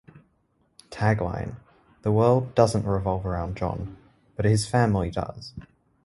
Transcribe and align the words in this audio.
Tagline: 0.89 1.57
The 2.01 2.11
world 2.11 2.55
doesn't 2.55 2.87
revolve 2.87 3.23
around 3.23 3.55
John...but 3.55 4.45
his 4.45 4.67
family 4.67 5.11
does. 5.11 5.53